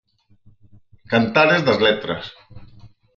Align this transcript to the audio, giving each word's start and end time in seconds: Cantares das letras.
Cantares 1.11 1.61
das 1.67 1.81
letras. 1.87 2.23